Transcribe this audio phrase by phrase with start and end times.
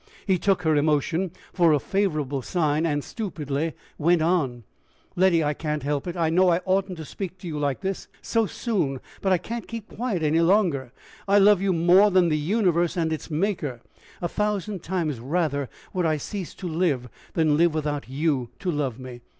[0.25, 4.63] He took her emotion for a favorable sign, and stupidly went on:
[5.15, 6.17] "Letty, I can't help it!
[6.17, 9.67] I know I oughtn't to speak to you like this so soon, but I can't
[9.67, 10.91] keep quiet any longer.
[11.27, 13.79] I love you more than the universe and its Maker.
[14.23, 18.97] A thousand times rather would I cease to live, than live without you to love
[18.97, 19.21] me.